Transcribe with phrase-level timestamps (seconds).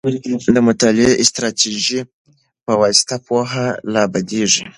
[0.55, 1.99] د مطالعې د استراتيژۍ
[2.65, 4.65] په واسطه پوهه لا بدیږي.